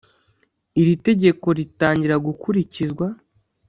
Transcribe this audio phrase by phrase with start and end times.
[0.81, 3.05] Iri tegeko ritangira gukurikizwa